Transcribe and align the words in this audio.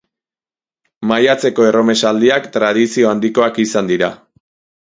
Maiatzeko 1.11 1.67
erromesaldiak 1.73 2.49
tradizio 2.57 3.13
handikoak 3.15 3.63
izan 3.69 3.93
dira. 3.93 4.15